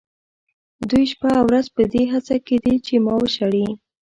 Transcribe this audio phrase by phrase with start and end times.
[0.89, 3.65] دوی شپه او ورځ په دې هڅه کې دي چې ما وشړي.